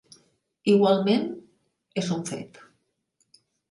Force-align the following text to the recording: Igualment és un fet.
Igualment 0.73 1.29
és 2.05 2.13
un 2.19 2.27
fet. 2.35 2.63